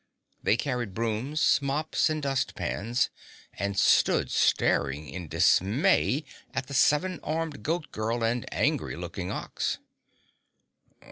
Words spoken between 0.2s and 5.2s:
They carried brooms, mops and dust pans and stood staring